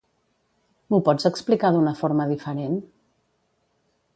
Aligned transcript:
M'ho 0.93 0.99
pots 1.09 1.29
explicar 1.29 1.71
d'una 1.75 1.93
forma 2.01 2.27
diferent? 2.33 2.81